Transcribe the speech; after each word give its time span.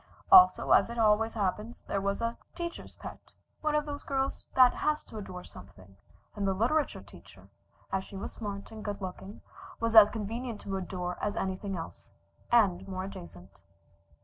Also, 0.31 0.71
as 0.71 0.89
always 0.89 1.35
happens, 1.35 1.83
there 1.83 2.01
was 2.01 2.23
a 2.23 2.35
"teacher's 2.55 2.95
pet," 2.95 3.19
one 3.61 3.75
of 3.75 3.85
those 3.85 4.01
girls 4.01 4.47
that 4.55 4.73
has 4.73 5.03
to 5.03 5.19
adore 5.19 5.43
something, 5.43 5.95
and 6.35 6.47
the 6.47 6.55
literature 6.55 7.03
teacher, 7.03 7.49
as 7.91 8.03
she 8.03 8.15
was 8.17 8.33
smart 8.33 8.71
and 8.71 8.83
good 8.83 8.99
looking, 8.99 9.41
was 9.79 9.95
as 9.95 10.09
convenient 10.09 10.59
to 10.61 10.75
adore 10.75 11.19
as 11.23 11.35
anything 11.35 11.77
else, 11.77 12.09
and 12.51 12.87
more 12.87 13.03
adjacent. 13.03 13.61